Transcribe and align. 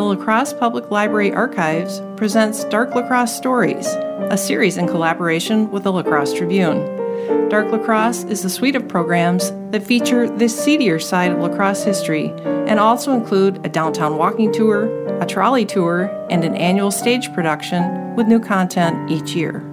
The 0.00 0.06
La 0.06 0.16
Crosse 0.16 0.54
Public 0.54 0.90
Library 0.90 1.30
Archives 1.30 2.00
presents 2.16 2.64
Dark 2.64 2.94
La 2.94 3.06
Crosse 3.06 3.36
Stories, 3.36 3.86
a 4.30 4.38
series 4.38 4.78
in 4.78 4.86
collaboration 4.86 5.70
with 5.70 5.82
the 5.82 5.92
La 5.92 6.02
Crosse 6.02 6.32
Tribune. 6.32 6.78
Dark 7.50 7.70
La 7.70 7.76
Crosse 7.76 8.24
is 8.24 8.42
a 8.42 8.48
suite 8.48 8.76
of 8.76 8.88
programs 8.88 9.52
that 9.72 9.82
feature 9.82 10.26
the 10.26 10.48
seedier 10.48 10.98
side 10.98 11.32
of 11.32 11.38
La 11.38 11.50
Crosse 11.50 11.84
history 11.84 12.32
and 12.66 12.80
also 12.80 13.12
include 13.12 13.60
a 13.66 13.68
downtown 13.68 14.16
walking 14.16 14.50
tour, 14.50 14.86
a 15.20 15.26
trolley 15.26 15.66
tour, 15.66 16.04
and 16.30 16.44
an 16.44 16.56
annual 16.56 16.90
stage 16.90 17.30
production 17.34 18.16
with 18.16 18.26
new 18.26 18.40
content 18.40 19.10
each 19.10 19.34
year. 19.34 19.69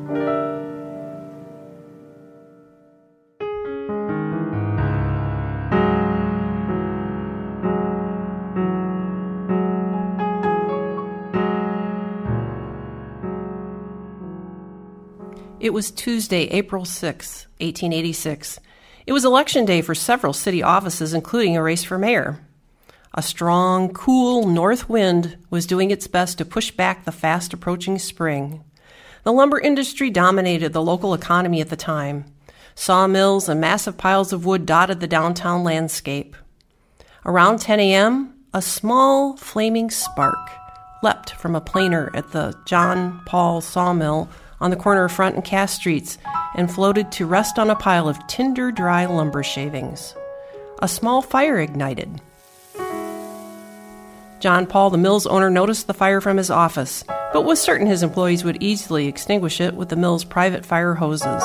It 15.60 15.74
was 15.74 15.90
Tuesday, 15.90 16.44
April 16.50 16.86
6, 16.86 17.48
1886. 17.60 18.60
It 19.08 19.14
was 19.14 19.26
election 19.26 19.66
day 19.66 19.82
for 19.82 19.96
several 19.96 20.34
city 20.34 20.62
offices, 20.62 21.16
including 21.16 21.58
a 21.58 21.64
race 21.64 21.84
for 21.84 21.98
mayor. 21.98 22.40
A 23.16 23.24
strong, 23.24 23.92
cool 23.92 24.46
north 24.46 24.88
wind 24.88 25.36
was 25.50 25.66
doing 25.66 25.90
its 25.90 26.06
best 26.06 26.38
to 26.38 26.46
push 26.46 26.70
back 26.70 27.06
the 27.06 27.12
fast 27.12 27.54
approaching 27.54 27.98
spring. 27.98 28.64
The 29.24 29.34
lumber 29.34 29.60
industry 29.60 30.12
dominated 30.12 30.74
the 30.74 30.82
local 30.84 31.16
economy 31.16 31.60
at 31.60 31.70
the 31.70 31.76
time. 31.76 32.26
Sawmills 32.76 33.50
and 33.50 33.60
massive 33.60 33.98
piles 33.98 34.32
of 34.32 34.46
wood 34.46 34.64
dotted 34.68 35.00
the 35.00 35.08
downtown 35.08 35.64
landscape. 35.64 36.36
Around 37.26 37.62
10 37.62 37.80
a.m., 37.80 38.36
a 38.54 38.62
small 38.62 39.36
flaming 39.38 39.90
spark 39.90 40.52
leapt 41.02 41.32
from 41.32 41.56
a 41.56 41.62
planer 41.62 42.12
at 42.14 42.32
the 42.32 42.54
John 42.68 43.22
Paul 43.26 43.62
sawmill 43.62 44.30
on 44.60 44.70
the 44.70 44.76
corner 44.76 45.04
of 45.04 45.12
Front 45.12 45.36
and 45.36 45.44
Cass 45.44 45.74
Streets 45.74 46.18
and 46.56 46.72
floated 46.72 47.12
to 47.14 47.26
rest 47.26 47.60
on 47.60 47.70
a 47.70 47.76
pile 47.76 48.08
of 48.08 48.26
tinder 48.28 48.72
dry 48.72 49.06
lumber 49.06 49.44
shavings. 49.44 50.16
A 50.82 50.88
small 50.88 51.22
fire 51.22 51.60
ignited. 51.60 52.22
John 54.40 54.68
Paul, 54.68 54.92
the 54.92 54.98
mill's 54.98 55.26
owner, 55.26 55.50
noticed 55.50 55.88
the 55.88 55.94
fire 55.94 56.22
from 56.22 56.38
his 56.38 56.52
office, 56.52 57.04
but 57.34 57.44
was 57.44 57.60
certain 57.60 57.88
his 57.88 58.04
employees 58.04 58.44
would 58.44 58.62
easily 58.62 59.08
extinguish 59.08 59.60
it 59.60 59.74
with 59.74 59.90
the 59.90 59.96
mill's 59.96 60.24
private 60.24 60.66
fire 60.66 60.94
hoses. 60.94 61.44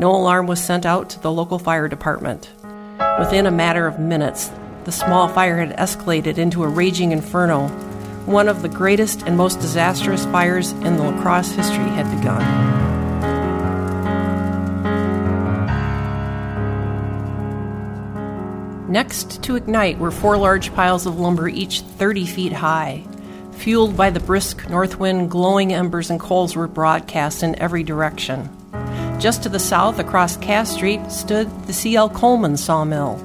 No 0.00 0.10
alarm 0.10 0.46
was 0.46 0.62
sent 0.62 0.84
out 0.84 1.10
to 1.10 1.20
the 1.20 1.30
local 1.30 1.58
fire 1.58 1.88
department. 1.88 2.50
Within 3.18 3.46
a 3.46 3.52
matter 3.52 3.86
of 3.86 3.98
minutes, 3.98 4.50
the 4.84 4.92
small 4.92 5.28
fire 5.28 5.56
had 5.58 5.76
escalated 5.78 6.36
into 6.36 6.64
a 6.64 6.68
raging 6.68 7.12
inferno 7.12 7.68
one 8.26 8.48
of 8.48 8.62
the 8.62 8.68
greatest 8.68 9.22
and 9.22 9.36
most 9.36 9.60
disastrous 9.60 10.24
fires 10.26 10.72
in 10.72 10.96
the 10.96 11.02
La 11.04 11.22
Crosse 11.22 11.52
history 11.52 11.88
had 11.90 12.10
begun. 12.18 12.42
Next 18.88 19.42
to 19.44 19.56
ignite 19.56 19.98
were 19.98 20.10
four 20.10 20.36
large 20.36 20.74
piles 20.74 21.06
of 21.06 21.20
lumber, 21.20 21.48
each 21.48 21.80
30 21.82 22.26
feet 22.26 22.52
high. 22.52 23.04
Fueled 23.52 23.96
by 23.96 24.10
the 24.10 24.20
brisk 24.20 24.68
north 24.68 24.98
wind, 24.98 25.30
glowing 25.30 25.72
embers 25.72 26.10
and 26.10 26.18
coals 26.18 26.56
were 26.56 26.66
broadcast 26.66 27.42
in 27.42 27.58
every 27.58 27.82
direction. 27.82 28.48
Just 29.20 29.42
to 29.42 29.48
the 29.48 29.58
south, 29.58 29.98
across 29.98 30.36
Cass 30.36 30.72
Street, 30.72 31.10
stood 31.10 31.48
the 31.66 31.72
C.L. 31.72 32.10
Coleman 32.10 32.56
sawmill. 32.56 33.22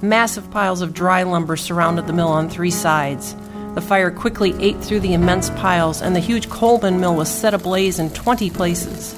Massive 0.00 0.50
piles 0.50 0.80
of 0.80 0.94
dry 0.94 1.22
lumber 1.22 1.56
surrounded 1.56 2.06
the 2.06 2.12
mill 2.12 2.28
on 2.28 2.48
three 2.48 2.70
sides. 2.70 3.34
The 3.74 3.80
fire 3.80 4.12
quickly 4.12 4.54
ate 4.60 4.80
through 4.80 5.00
the 5.00 5.14
immense 5.14 5.50
piles, 5.50 6.00
and 6.00 6.14
the 6.14 6.20
huge 6.20 6.48
Coleman 6.48 7.00
mill 7.00 7.16
was 7.16 7.28
set 7.28 7.54
ablaze 7.54 7.98
in 7.98 8.10
20 8.10 8.48
places. 8.50 9.14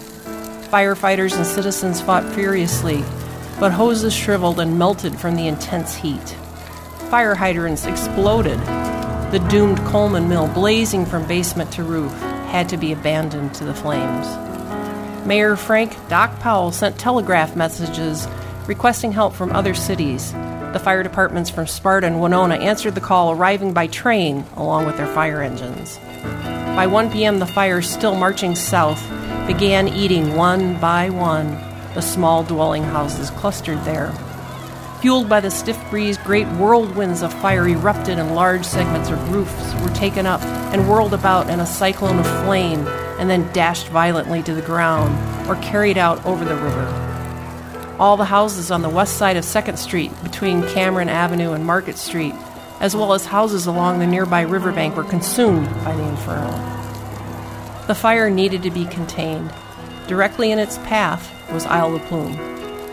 Firefighters 0.70 1.36
and 1.36 1.46
citizens 1.46 2.00
fought 2.00 2.24
furiously, 2.32 3.04
but 3.60 3.70
hoses 3.70 4.14
shriveled 4.14 4.58
and 4.58 4.78
melted 4.78 5.20
from 5.20 5.36
the 5.36 5.46
intense 5.46 5.94
heat. 5.94 6.36
Fire 7.10 7.34
hydrants 7.34 7.84
exploded. 7.84 8.58
The 9.30 9.46
doomed 9.50 9.78
Coleman 9.80 10.26
mill, 10.26 10.48
blazing 10.48 11.04
from 11.04 11.28
basement 11.28 11.70
to 11.72 11.82
roof, 11.82 12.12
had 12.48 12.70
to 12.70 12.78
be 12.78 12.92
abandoned 12.92 13.54
to 13.56 13.64
the 13.64 13.74
flames. 13.74 14.26
Mayor 15.26 15.56
Frank 15.56 15.94
Doc 16.08 16.40
Powell 16.40 16.72
sent 16.72 16.98
telegraph 16.98 17.56
messages 17.56 18.26
requesting 18.66 19.12
help 19.12 19.34
from 19.34 19.52
other 19.52 19.74
cities, 19.74 20.32
the 20.76 20.84
fire 20.84 21.02
departments 21.02 21.48
from 21.48 21.66
Sparta 21.66 22.06
and 22.06 22.20
Winona 22.20 22.56
answered 22.56 22.94
the 22.94 23.00
call, 23.00 23.32
arriving 23.32 23.72
by 23.72 23.86
train 23.86 24.44
along 24.56 24.84
with 24.84 24.98
their 24.98 25.06
fire 25.06 25.40
engines. 25.40 25.98
By 26.76 26.86
1 26.86 27.10
p.m., 27.10 27.38
the 27.38 27.46
fire, 27.46 27.80
still 27.80 28.14
marching 28.14 28.54
south, 28.54 29.02
began 29.46 29.88
eating 29.88 30.36
one 30.36 30.78
by 30.78 31.08
one 31.08 31.52
the 31.94 32.02
small 32.02 32.42
dwelling 32.42 32.82
houses 32.82 33.30
clustered 33.30 33.82
there. 33.84 34.12
Fueled 35.00 35.30
by 35.30 35.40
the 35.40 35.50
stiff 35.50 35.82
breeze, 35.88 36.18
great 36.18 36.46
whirlwinds 36.58 37.22
of 37.22 37.32
fire 37.32 37.66
erupted, 37.66 38.18
and 38.18 38.34
large 38.34 38.66
segments 38.66 39.08
of 39.08 39.32
roofs 39.32 39.74
were 39.80 39.94
taken 39.94 40.26
up 40.26 40.42
and 40.74 40.86
whirled 40.86 41.14
about 41.14 41.48
in 41.48 41.60
a 41.60 41.66
cyclone 41.66 42.18
of 42.18 42.26
flame, 42.44 42.86
and 43.18 43.30
then 43.30 43.50
dashed 43.54 43.88
violently 43.88 44.42
to 44.42 44.52
the 44.52 44.60
ground 44.60 45.48
or 45.48 45.56
carried 45.62 45.96
out 45.96 46.22
over 46.26 46.44
the 46.44 46.54
river. 46.54 47.05
All 47.98 48.18
the 48.18 48.26
houses 48.26 48.70
on 48.70 48.82
the 48.82 48.90
west 48.90 49.16
side 49.16 49.38
of 49.38 49.44
2nd 49.44 49.78
Street 49.78 50.12
between 50.22 50.68
Cameron 50.68 51.08
Avenue 51.08 51.52
and 51.52 51.64
Market 51.64 51.96
Street, 51.96 52.34
as 52.78 52.94
well 52.94 53.14
as 53.14 53.24
houses 53.24 53.66
along 53.66 53.98
the 53.98 54.06
nearby 54.06 54.42
riverbank, 54.42 54.96
were 54.96 55.04
consumed 55.04 55.66
by 55.82 55.96
the 55.96 56.02
inferno. 56.02 56.50
The 57.86 57.94
fire 57.94 58.28
needed 58.28 58.62
to 58.64 58.70
be 58.70 58.84
contained. 58.84 59.50
Directly 60.08 60.50
in 60.50 60.58
its 60.58 60.76
path 60.78 61.32
was 61.50 61.64
Isle 61.64 61.90
La 61.90 61.98
Plume. 62.00 62.38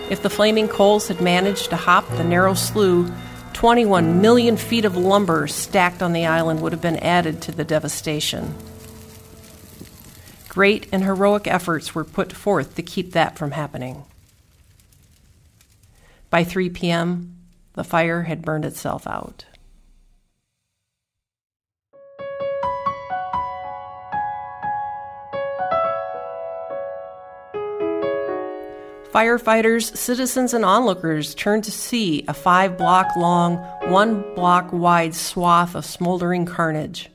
If 0.09 0.21
the 0.21 0.29
flaming 0.29 0.69
coals 0.69 1.09
had 1.09 1.19
managed 1.19 1.69
to 1.71 1.75
hop 1.75 2.07
the 2.11 2.23
narrow 2.23 2.53
slough, 2.53 3.11
21 3.51 4.21
million 4.21 4.55
feet 4.55 4.85
of 4.85 4.95
lumber 4.95 5.47
stacked 5.47 6.01
on 6.01 6.13
the 6.13 6.25
island 6.25 6.61
would 6.61 6.71
have 6.71 6.81
been 6.81 6.97
added 6.97 7.41
to 7.41 7.51
the 7.51 7.65
devastation. 7.65 8.55
Great 10.47 10.87
and 10.93 11.03
heroic 11.03 11.45
efforts 11.45 11.93
were 11.93 12.05
put 12.05 12.31
forth 12.31 12.75
to 12.75 12.83
keep 12.83 13.11
that 13.11 13.37
from 13.37 13.51
happening. 13.51 14.05
By 16.33 16.43
3 16.43 16.71
p.m., 16.71 17.35
the 17.73 17.83
fire 17.83 18.23
had 18.23 18.41
burned 18.41 18.65
itself 18.65 19.05
out. 19.05 19.45
Firefighters, 29.13 29.95
citizens, 29.95 30.55
and 30.55 30.65
onlookers 30.65 31.35
turned 31.35 31.65
to 31.65 31.71
see 31.71 32.25
a 32.27 32.33
five 32.33 32.79
block 32.79 33.15
long, 33.15 33.57
one 33.91 34.23
block 34.33 34.73
wide 34.73 35.13
swath 35.13 35.75
of 35.75 35.85
smoldering 35.85 36.47
carnage. 36.47 37.11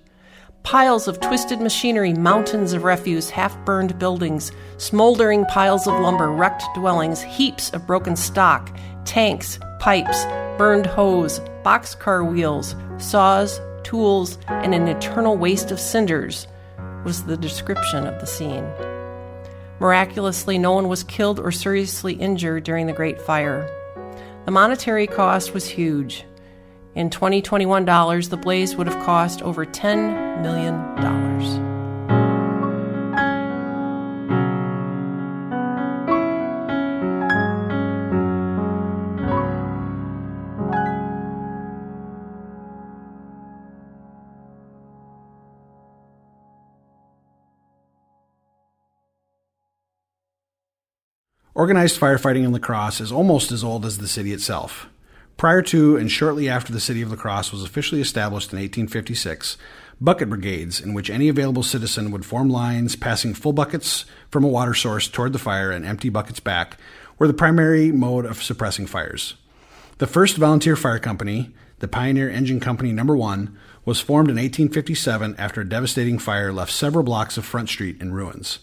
Piles 0.62 1.08
of 1.08 1.18
twisted 1.18 1.60
machinery, 1.60 2.12
mountains 2.12 2.72
of 2.72 2.84
refuse, 2.84 3.30
half 3.30 3.56
burned 3.64 3.98
buildings, 3.98 4.52
smoldering 4.76 5.44
piles 5.46 5.88
of 5.88 6.00
lumber, 6.00 6.30
wrecked 6.30 6.62
dwellings, 6.76 7.20
heaps 7.22 7.70
of 7.70 7.84
broken 7.84 8.14
stock, 8.14 8.70
tanks, 9.08 9.58
pipes, 9.80 10.24
burned 10.58 10.86
hose, 10.86 11.40
boxcar 11.64 12.30
wheels, 12.30 12.76
saws, 12.98 13.60
tools, 13.82 14.38
and 14.48 14.74
an 14.74 14.86
eternal 14.86 15.36
waste 15.36 15.70
of 15.70 15.80
cinders 15.80 16.46
was 17.04 17.24
the 17.24 17.36
description 17.36 18.06
of 18.06 18.20
the 18.20 18.26
scene. 18.26 18.64
Miraculously, 19.80 20.58
no 20.58 20.72
one 20.72 20.88
was 20.88 21.04
killed 21.04 21.40
or 21.40 21.50
seriously 21.50 22.14
injured 22.14 22.64
during 22.64 22.86
the 22.86 22.92
Great 22.92 23.20
Fire. 23.20 23.68
The 24.44 24.50
monetary 24.50 25.06
cost 25.06 25.54
was 25.54 25.66
huge. 25.66 26.24
In 26.94 27.10
2021 27.10 27.84
dollars, 27.84 28.28
the 28.28 28.36
blaze 28.36 28.76
would 28.76 28.88
have 28.88 29.04
cost 29.04 29.40
over 29.42 29.64
$10 29.64 30.42
million. 30.42 31.67
Organized 51.58 51.98
firefighting 51.98 52.44
in 52.44 52.52
La 52.52 52.60
Crosse 52.60 53.00
is 53.00 53.10
almost 53.10 53.50
as 53.50 53.64
old 53.64 53.84
as 53.84 53.98
the 53.98 54.06
city 54.06 54.32
itself. 54.32 54.86
Prior 55.36 55.60
to 55.62 55.96
and 55.96 56.08
shortly 56.08 56.48
after 56.48 56.72
the 56.72 56.78
city 56.78 57.02
of 57.02 57.10
La 57.10 57.16
Crosse 57.16 57.50
was 57.50 57.64
officially 57.64 58.00
established 58.00 58.52
in 58.52 58.60
1856, 58.60 59.56
bucket 60.00 60.28
brigades, 60.28 60.80
in 60.80 60.94
which 60.94 61.10
any 61.10 61.28
available 61.28 61.64
citizen 61.64 62.12
would 62.12 62.24
form 62.24 62.48
lines 62.48 62.94
passing 62.94 63.34
full 63.34 63.52
buckets 63.52 64.04
from 64.30 64.44
a 64.44 64.48
water 64.48 64.72
source 64.72 65.08
toward 65.08 65.32
the 65.32 65.38
fire 65.40 65.72
and 65.72 65.84
empty 65.84 66.08
buckets 66.08 66.38
back, 66.38 66.78
were 67.18 67.26
the 67.26 67.34
primary 67.34 67.90
mode 67.90 68.24
of 68.24 68.40
suppressing 68.40 68.86
fires. 68.86 69.34
The 69.98 70.06
first 70.06 70.36
volunteer 70.36 70.76
fire 70.76 71.00
company, 71.00 71.52
the 71.80 71.88
Pioneer 71.88 72.30
Engine 72.30 72.60
Company 72.60 72.92
Number 72.92 73.16
1, 73.16 73.58
was 73.84 74.00
formed 74.00 74.28
in 74.30 74.36
1857 74.36 75.34
after 75.36 75.62
a 75.62 75.68
devastating 75.68 76.20
fire 76.20 76.52
left 76.52 76.70
several 76.70 77.02
blocks 77.02 77.36
of 77.36 77.44
Front 77.44 77.68
Street 77.68 78.00
in 78.00 78.12
ruins. 78.12 78.60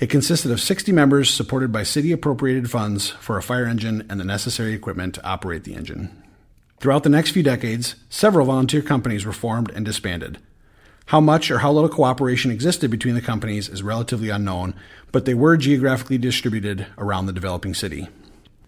It 0.00 0.10
consisted 0.10 0.52
of 0.52 0.60
60 0.60 0.92
members 0.92 1.28
supported 1.28 1.72
by 1.72 1.82
city 1.82 2.12
appropriated 2.12 2.70
funds 2.70 3.10
for 3.10 3.36
a 3.36 3.42
fire 3.42 3.66
engine 3.66 4.06
and 4.08 4.20
the 4.20 4.24
necessary 4.24 4.72
equipment 4.72 5.14
to 5.16 5.26
operate 5.26 5.64
the 5.64 5.74
engine. 5.74 6.22
Throughout 6.78 7.02
the 7.02 7.08
next 7.08 7.32
few 7.32 7.42
decades, 7.42 7.96
several 8.08 8.46
volunteer 8.46 8.80
companies 8.80 9.26
were 9.26 9.32
formed 9.32 9.70
and 9.72 9.84
disbanded. 9.84 10.38
How 11.06 11.20
much 11.20 11.50
or 11.50 11.58
how 11.58 11.72
little 11.72 11.88
cooperation 11.88 12.52
existed 12.52 12.90
between 12.90 13.16
the 13.16 13.20
companies 13.20 13.68
is 13.68 13.82
relatively 13.82 14.28
unknown, 14.28 14.74
but 15.10 15.24
they 15.24 15.34
were 15.34 15.56
geographically 15.56 16.18
distributed 16.18 16.86
around 16.96 17.26
the 17.26 17.32
developing 17.32 17.74
city. 17.74 18.08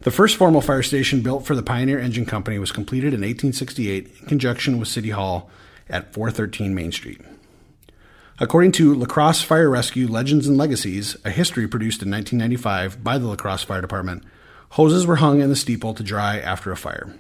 The 0.00 0.10
first 0.10 0.36
formal 0.36 0.62
fire 0.62 0.82
station 0.82 1.20
built 1.20 1.46
for 1.46 1.54
the 1.54 1.62
Pioneer 1.62 2.00
Engine 2.00 2.26
Company 2.26 2.58
was 2.58 2.72
completed 2.72 3.12
in 3.12 3.20
1868 3.20 4.10
in 4.20 4.26
conjunction 4.26 4.78
with 4.78 4.88
City 4.88 5.10
Hall 5.10 5.50
at 5.88 6.12
413 6.12 6.74
Main 6.74 6.90
Street. 6.90 7.20
According 8.42 8.72
to 8.72 8.94
La 8.94 9.04
Crosse 9.04 9.42
Fire 9.42 9.68
Rescue 9.68 10.08
Legends 10.08 10.48
and 10.48 10.56
Legacies, 10.56 11.14
a 11.26 11.30
history 11.30 11.68
produced 11.68 12.00
in 12.00 12.10
1995 12.10 13.04
by 13.04 13.18
the 13.18 13.26
La 13.26 13.36
Crosse 13.36 13.64
Fire 13.64 13.82
Department, 13.82 14.24
hoses 14.70 15.06
were 15.06 15.16
hung 15.16 15.42
in 15.42 15.50
the 15.50 15.56
steeple 15.56 15.92
to 15.92 16.02
dry 16.02 16.38
after 16.38 16.72
a 16.72 16.76
fire. 16.76 17.14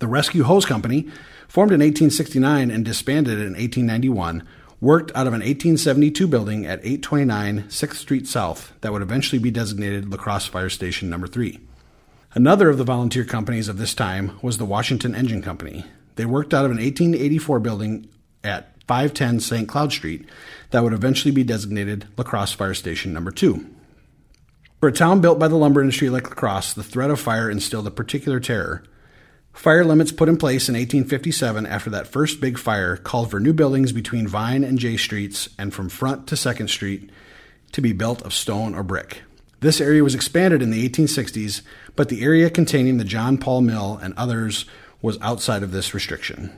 The 0.00 0.06
Rescue 0.06 0.42
Hose 0.42 0.66
Company, 0.66 1.08
formed 1.48 1.72
in 1.72 1.80
1869 1.80 2.70
and 2.70 2.84
disbanded 2.84 3.38
in 3.38 3.54
1891, 3.54 4.46
worked 4.82 5.10
out 5.12 5.26
of 5.26 5.32
an 5.32 5.40
1872 5.40 6.26
building 6.26 6.66
at 6.66 6.80
829 6.80 7.62
6th 7.68 7.94
Street 7.94 8.26
South 8.26 8.74
that 8.82 8.92
would 8.92 9.00
eventually 9.00 9.38
be 9.38 9.50
designated 9.50 10.10
La 10.10 10.18
Crosse 10.18 10.44
Fire 10.44 10.68
Station 10.68 11.08
Number 11.08 11.26
3. 11.26 11.58
Another 12.34 12.68
of 12.68 12.76
the 12.76 12.84
volunteer 12.84 13.24
companies 13.24 13.66
of 13.66 13.78
this 13.78 13.94
time 13.94 14.38
was 14.42 14.58
the 14.58 14.66
Washington 14.66 15.14
Engine 15.14 15.40
Company. 15.40 15.86
They 16.16 16.26
worked 16.26 16.52
out 16.52 16.66
of 16.66 16.70
an 16.70 16.76
1884 16.76 17.60
building 17.60 18.10
at 18.44 18.71
510 18.92 19.40
St. 19.40 19.66
Cloud 19.66 19.90
Street 19.90 20.28
that 20.68 20.84
would 20.84 20.92
eventually 20.92 21.32
be 21.32 21.42
designated 21.42 22.06
La 22.18 22.24
Crosse 22.24 22.52
Fire 22.52 22.74
Station 22.74 23.14
Number 23.14 23.30
2. 23.30 23.66
For 24.80 24.90
a 24.90 24.92
town 24.92 25.22
built 25.22 25.38
by 25.38 25.48
the 25.48 25.56
lumber 25.56 25.80
industry 25.80 26.10
like 26.10 26.28
La 26.28 26.34
Crosse, 26.34 26.74
the 26.74 26.82
threat 26.82 27.10
of 27.10 27.18
fire 27.18 27.48
instilled 27.48 27.86
a 27.86 27.90
particular 27.90 28.38
terror. 28.38 28.84
Fire 29.54 29.82
limits 29.82 30.12
put 30.12 30.28
in 30.28 30.36
place 30.36 30.68
in 30.68 30.74
1857 30.74 31.64
after 31.64 31.88
that 31.88 32.06
first 32.06 32.38
big 32.38 32.58
fire 32.58 32.98
called 32.98 33.30
for 33.30 33.40
new 33.40 33.54
buildings 33.54 33.92
between 33.92 34.28
Vine 34.28 34.62
and 34.62 34.78
J 34.78 34.98
Streets 34.98 35.48
and 35.56 35.72
from 35.72 35.88
Front 35.88 36.26
to 36.26 36.36
Second 36.36 36.68
Street 36.68 37.08
to 37.72 37.80
be 37.80 37.94
built 37.94 38.20
of 38.20 38.34
stone 38.34 38.74
or 38.74 38.82
brick. 38.82 39.22
This 39.60 39.80
area 39.80 40.04
was 40.04 40.14
expanded 40.14 40.60
in 40.60 40.70
the 40.70 40.86
1860s, 40.86 41.62
but 41.96 42.10
the 42.10 42.22
area 42.22 42.50
containing 42.50 42.98
the 42.98 43.04
John 43.04 43.38
Paul 43.38 43.62
Mill 43.62 43.98
and 44.02 44.12
others 44.18 44.66
was 45.00 45.18
outside 45.22 45.62
of 45.62 45.72
this 45.72 45.94
restriction. 45.94 46.52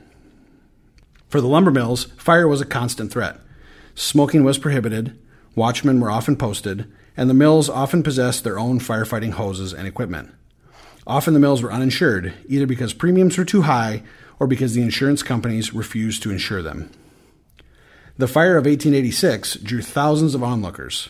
For 1.29 1.41
the 1.41 1.47
lumber 1.47 1.71
mills, 1.71 2.05
fire 2.17 2.47
was 2.47 2.61
a 2.61 2.65
constant 2.65 3.11
threat. 3.11 3.39
Smoking 3.95 4.43
was 4.43 4.57
prohibited, 4.57 5.17
watchmen 5.55 5.99
were 5.99 6.11
often 6.11 6.35
posted, 6.35 6.91
and 7.17 7.29
the 7.29 7.33
mills 7.33 7.69
often 7.69 8.03
possessed 8.03 8.43
their 8.43 8.59
own 8.59 8.79
firefighting 8.79 9.31
hoses 9.31 9.73
and 9.73 9.87
equipment. 9.87 10.33
Often 11.07 11.33
the 11.33 11.39
mills 11.39 11.61
were 11.61 11.71
uninsured, 11.71 12.33
either 12.47 12.65
because 12.65 12.93
premiums 12.93 13.37
were 13.37 13.45
too 13.45 13.63
high 13.63 14.03
or 14.39 14.47
because 14.47 14.73
the 14.73 14.81
insurance 14.81 15.23
companies 15.23 15.73
refused 15.73 16.23
to 16.23 16.31
insure 16.31 16.61
them. 16.61 16.89
The 18.17 18.27
fire 18.27 18.57
of 18.57 18.65
1886 18.65 19.55
drew 19.55 19.81
thousands 19.81 20.35
of 20.35 20.43
onlookers. 20.43 21.09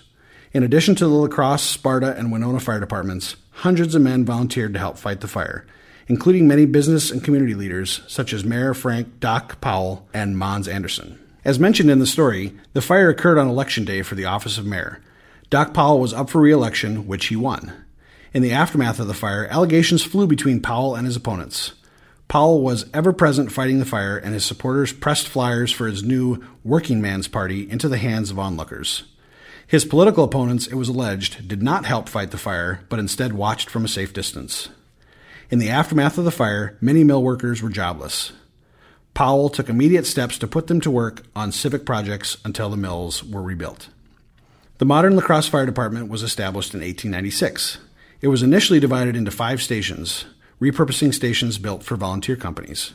In 0.54 0.64
addition 0.64 0.96
to 0.96 1.06
the 1.06 1.14
La 1.14 1.28
Crosse, 1.28 1.64
Sparta, 1.64 2.16
and 2.18 2.32
Winona 2.32 2.60
fire 2.60 2.80
departments, 2.80 3.36
hundreds 3.52 3.96
of 3.96 4.02
men 4.02 4.26
volunteered 4.26 4.74
to 4.74 4.80
help 4.80 4.98
fight 4.98 5.22
the 5.22 5.28
fire, 5.28 5.66
including 6.08 6.48
many 6.48 6.66
business 6.66 7.12
and 7.12 7.24
community 7.24 7.56
leaders 7.56 8.02
such 8.08 8.34
as 8.34 8.44
Mayor 8.44 8.74
Frank 8.74 9.20
Doc 9.20 9.60
Powell 9.62 10.08
and 10.14 10.38
Mons 10.38 10.68
Anderson. 10.68 11.20
As 11.44 11.60
mentioned 11.60 11.92
in 11.92 12.00
the 12.00 12.08
story, 12.08 12.54
the 12.74 12.82
fire 12.82 13.10
occurred 13.10 13.38
on 13.38 13.48
election 13.48 13.86
day 13.86 14.02
for 14.02 14.16
the 14.16 14.26
office 14.26 14.58
of 14.58 14.66
mayor. 14.66 15.02
Doc 15.50 15.74
Powell 15.74 16.00
was 16.00 16.14
up 16.14 16.30
for 16.30 16.42
re 16.42 16.52
election, 16.52 17.08
which 17.08 17.28
he 17.28 17.36
won. 17.36 17.72
In 18.34 18.42
the 18.42 18.52
aftermath 18.52 19.00
of 19.00 19.08
the 19.08 19.14
fire, 19.14 19.46
allegations 19.46 20.04
flew 20.04 20.28
between 20.28 20.60
Powell 20.60 20.96
and 20.96 21.06
his 21.06 21.16
opponents. 21.16 21.74
Powell 22.28 22.62
was 22.62 22.90
ever 22.94 23.14
present 23.14 23.52
fighting 23.52 23.80
the 23.80 23.86
fire, 23.86 24.18
and 24.18 24.34
his 24.34 24.44
supporters 24.44 24.92
pressed 24.92 25.28
flyers 25.28 25.72
for 25.72 25.88
his 25.88 26.04
new 26.04 26.44
Working 26.64 27.00
Man's 27.00 27.28
Party 27.28 27.70
into 27.70 27.88
the 27.88 28.00
hands 28.00 28.32
of 28.32 28.40
onlookers. 28.40 29.04
His 29.68 29.86
political 29.86 30.24
opponents, 30.24 30.68
it 30.68 30.76
was 30.76 30.90
alleged, 30.90 31.48
did 31.48 31.62
not 31.62 31.86
help 31.86 32.10
fight 32.10 32.32
the 32.32 32.38
fire, 32.38 32.82
but 32.90 33.00
instead 33.00 33.34
watched 33.34 33.70
from 33.70 33.86
a 33.86 33.88
safe 33.88 34.14
distance. 34.14 34.70
In 35.52 35.60
the 35.60 35.70
aftermath 35.70 36.18
of 36.18 36.26
the 36.26 36.32
fire, 36.32 36.78
many 36.82 37.04
mill 37.04 37.22
workers 37.22 37.62
were 37.62 37.70
jobless. 37.70 38.32
Powell 39.14 39.50
took 39.50 39.70
immediate 39.70 40.06
steps 40.06 40.38
to 40.40 40.48
put 40.48 40.68
them 40.68 40.82
to 40.82 40.92
work 40.92 41.24
on 41.36 41.52
civic 41.52 41.86
projects 41.86 42.38
until 42.44 42.70
the 42.70 42.78
mills 42.78 43.24
were 43.24 43.42
rebuilt. 43.42 43.90
The 44.80 44.86
modern 44.86 45.16
La 45.16 45.22
Crosse 45.22 45.48
Fire 45.48 45.66
Department 45.66 46.10
was 46.10 46.24
established 46.24 46.74
in 46.74 46.82
1896. 46.82 47.78
It 48.22 48.28
was 48.28 48.44
initially 48.44 48.80
divided 48.80 49.16
into 49.16 49.32
five 49.32 49.62
stations, 49.62 50.26
repurposing 50.60 51.14
stations 51.14 51.58
built 51.58 51.84
for 51.84 51.96
volunteer 51.96 52.36
companies. 52.36 52.94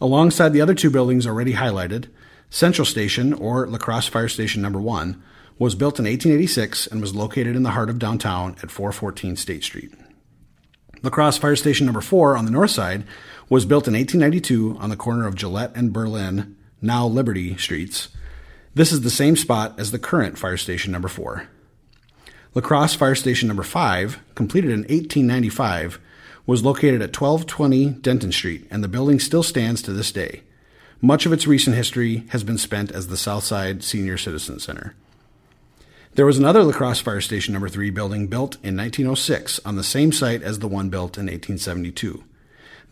Alongside 0.00 0.50
the 0.50 0.60
other 0.60 0.74
two 0.74 0.90
buildings 0.90 1.26
already 1.26 1.54
highlighted, 1.54 2.08
Central 2.50 2.86
Station, 2.86 3.32
or 3.32 3.66
La 3.66 3.78
Crosse 3.78 4.06
Fire 4.06 4.28
Station 4.28 4.62
Number 4.62 4.80
1, 4.80 5.20
was 5.58 5.74
built 5.74 5.98
in 5.98 6.04
1886 6.04 6.86
and 6.86 7.00
was 7.00 7.14
located 7.14 7.56
in 7.56 7.64
the 7.64 7.70
heart 7.70 7.90
of 7.90 7.98
downtown 7.98 8.56
at 8.62 8.70
414 8.70 9.36
State 9.36 9.64
Street. 9.64 9.92
La 11.04 11.10
Crosse 11.10 11.36
Fire 11.36 11.54
Station 11.54 11.84
Number 11.84 12.00
4 12.00 12.34
on 12.34 12.46
the 12.46 12.50
north 12.50 12.70
side 12.70 13.04
was 13.50 13.66
built 13.66 13.86
in 13.86 13.92
1892 13.92 14.78
on 14.80 14.88
the 14.88 14.96
corner 14.96 15.26
of 15.26 15.34
Gillette 15.34 15.76
and 15.76 15.92
Berlin, 15.92 16.56
now 16.80 17.06
Liberty 17.06 17.58
Streets. 17.58 18.08
This 18.72 18.90
is 18.90 19.02
the 19.02 19.10
same 19.10 19.36
spot 19.36 19.78
as 19.78 19.90
the 19.90 19.98
current 19.98 20.38
Fire 20.38 20.56
Station 20.56 20.92
Number 20.92 21.08
4. 21.08 21.46
La 22.54 22.62
Crosse 22.62 22.94
Fire 22.94 23.14
Station 23.14 23.48
Number 23.48 23.62
5, 23.62 24.18
completed 24.34 24.70
in 24.70 24.80
1895, 24.80 26.00
was 26.46 26.64
located 26.64 27.02
at 27.02 27.14
1220 27.14 28.00
Denton 28.00 28.32
Street, 28.32 28.66
and 28.70 28.82
the 28.82 28.88
building 28.88 29.20
still 29.20 29.42
stands 29.42 29.82
to 29.82 29.92
this 29.92 30.10
day. 30.10 30.42
Much 31.02 31.26
of 31.26 31.34
its 31.34 31.46
recent 31.46 31.76
history 31.76 32.24
has 32.30 32.44
been 32.44 32.56
spent 32.56 32.90
as 32.90 33.08
the 33.08 33.18
Southside 33.18 33.84
Senior 33.84 34.16
Citizen 34.16 34.58
Center. 34.58 34.94
There 36.14 36.26
was 36.26 36.38
another 36.38 36.62
La 36.62 36.70
Crosse 36.70 37.00
Fire 37.00 37.20
Station 37.20 37.54
Number 37.54 37.68
3 37.68 37.90
building 37.90 38.28
built 38.28 38.54
in 38.62 38.76
1906 38.76 39.58
on 39.64 39.74
the 39.74 39.82
same 39.82 40.12
site 40.12 40.42
as 40.42 40.60
the 40.60 40.68
one 40.68 40.88
built 40.88 41.18
in 41.18 41.26
1872. 41.26 42.22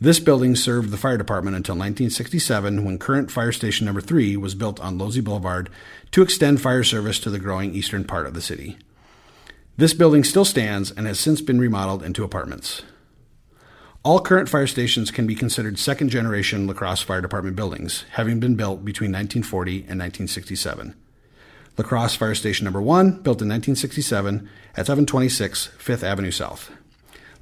This 0.00 0.18
building 0.18 0.56
served 0.56 0.90
the 0.90 0.96
fire 0.96 1.16
department 1.16 1.54
until 1.54 1.76
1967 1.76 2.84
when 2.84 2.98
current 2.98 3.30
Fire 3.30 3.52
Station 3.52 3.86
Number 3.86 4.00
3 4.00 4.36
was 4.36 4.56
built 4.56 4.80
on 4.80 4.98
Losey 4.98 5.22
Boulevard 5.22 5.70
to 6.10 6.20
extend 6.22 6.60
fire 6.60 6.82
service 6.82 7.20
to 7.20 7.30
the 7.30 7.38
growing 7.38 7.72
eastern 7.76 8.02
part 8.02 8.26
of 8.26 8.34
the 8.34 8.40
city. 8.40 8.76
This 9.76 9.94
building 9.94 10.24
still 10.24 10.44
stands 10.44 10.90
and 10.90 11.06
has 11.06 11.20
since 11.20 11.40
been 11.40 11.60
remodeled 11.60 12.02
into 12.02 12.24
apartments. 12.24 12.82
All 14.02 14.18
current 14.18 14.48
fire 14.48 14.66
stations 14.66 15.12
can 15.12 15.28
be 15.28 15.36
considered 15.36 15.78
second 15.78 16.08
generation 16.08 16.66
La 16.66 16.74
Crosse 16.74 17.02
Fire 17.02 17.20
Department 17.20 17.54
buildings, 17.54 18.04
having 18.14 18.40
been 18.40 18.56
built 18.56 18.84
between 18.84 19.12
1940 19.12 19.74
and 19.74 20.00
1967. 20.00 20.96
La 21.78 21.84
Crosse 21.84 22.14
Fire 22.14 22.34
Station 22.34 22.64
Number 22.64 22.82
1, 22.82 23.22
built 23.22 23.40
in 23.40 23.48
1967 23.48 24.46
at 24.76 24.86
726 24.86 25.68
Fifth 25.78 26.04
Avenue 26.04 26.30
South. 26.30 26.70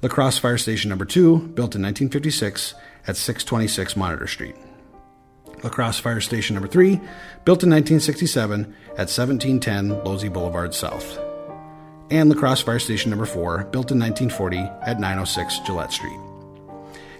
La 0.01 0.07
Crosse 0.07 0.37
Fire 0.37 0.57
Station 0.57 0.87
Number 0.87 1.03
2, 1.03 1.49
built 1.49 1.75
in 1.75 1.81
1956 1.81 2.73
at 3.07 3.17
626 3.17 3.97
Monitor 3.97 4.27
Street. 4.27 4.55
La 5.63 5.69
Crosse 5.69 5.99
Fire 5.99 6.21
Station 6.21 6.53
Number 6.53 6.69
3, 6.69 6.95
built 7.43 7.61
in 7.63 7.69
1967 7.69 8.73
at 8.91 9.09
1710 9.11 10.01
Losey 10.05 10.31
Boulevard 10.31 10.73
South. 10.73 11.19
And 12.09 12.29
La 12.29 12.39
Crosse 12.39 12.61
Fire 12.61 12.79
Station 12.79 13.09
Number 13.09 13.25
4, 13.25 13.65
built 13.65 13.91
in 13.91 13.99
1940 13.99 14.59
at 14.87 15.01
906 15.01 15.59
Gillette 15.65 15.91
Street. 15.91 16.19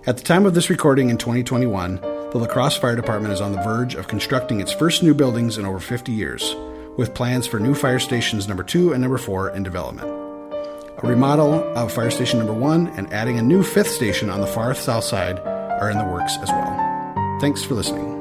At 0.08 0.16
the 0.16 0.24
time 0.24 0.46
of 0.46 0.54
this 0.54 0.70
recording 0.70 1.10
in 1.10 1.18
2021, 1.18 1.96
the 1.98 2.38
La 2.38 2.48
Crosse 2.48 2.78
Fire 2.78 2.96
Department 2.96 3.34
is 3.34 3.42
on 3.42 3.52
the 3.52 3.62
verge 3.62 3.96
of 3.96 4.08
constructing 4.08 4.62
its 4.62 4.72
first 4.72 5.04
new 5.04 5.14
buildings 5.14 5.58
in 5.58 5.66
over 5.66 5.80
50 5.80 6.14
years 6.14 6.56
with 6.98 7.14
plans 7.14 7.48
for 7.48 7.60
new 7.60 7.74
fire 7.74 8.00
stations 8.00 8.48
number 8.48 8.64
2 8.64 8.94
and 8.94 9.02
number 9.02 9.18
4 9.18 9.50
in 9.52 9.64
development. 9.64 10.08
A 11.04 11.08
remodel 11.08 11.54
of 11.76 11.92
fire 11.92 12.12
station 12.12 12.40
number 12.40 12.54
1 12.54 12.88
and 12.98 13.12
adding 13.12 13.40
a 13.40 13.42
new 13.42 13.64
fifth 13.64 13.90
station 13.90 14.30
on 14.30 14.42
the 14.42 14.48
far 14.48 14.74
south 14.76 15.04
side 15.04 15.40
are 15.40 15.90
in 15.90 15.98
the 15.98 16.06
works 16.06 16.38
as 16.42 16.50
well. 16.50 17.40
Thanks 17.40 17.64
for 17.64 17.74
listening. 17.74 18.21